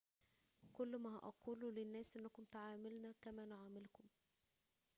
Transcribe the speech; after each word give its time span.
كل 0.73 0.95
ما 0.97 1.17
أقوله 1.17 1.71
للناس 1.71 2.17
أنكم 2.17 2.43
تعاملنا 2.43 3.13
كما 3.21 3.45
نعاملكم 3.45 4.03